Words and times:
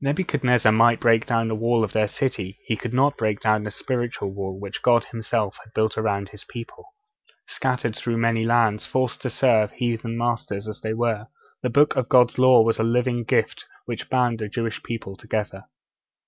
Nebuchadnezzar 0.00 0.70
might 0.70 1.00
break 1.00 1.26
down 1.26 1.48
the 1.48 1.56
wall 1.56 1.82
of 1.82 1.92
their 1.92 2.06
city, 2.06 2.56
he 2.66 2.76
could 2.76 2.94
not 2.94 3.16
break 3.16 3.40
down 3.40 3.64
the 3.64 3.70
spiritual 3.72 4.30
wall 4.32 4.56
which 4.60 4.80
God 4.80 5.02
Himself 5.06 5.56
had 5.64 5.74
built 5.74 5.96
round 5.96 6.28
His 6.28 6.44
people. 6.44 6.84
Scattered 7.48 7.96
through 7.96 8.18
many 8.18 8.44
lands, 8.44 8.86
forced 8.86 9.20
to 9.22 9.28
serve 9.28 9.72
heathen 9.72 10.16
masters 10.16 10.68
as 10.68 10.80
they 10.82 10.94
were, 10.94 11.26
the 11.64 11.68
Book 11.68 11.96
of 11.96 12.08
God's 12.08 12.38
Law 12.38 12.62
was 12.62 12.78
a 12.78 12.84
living 12.84 13.24
gift 13.24 13.64
which 13.86 14.08
bound 14.08 14.38
the 14.38 14.48
Jewish 14.48 14.80
people 14.84 15.16
together. 15.16 15.64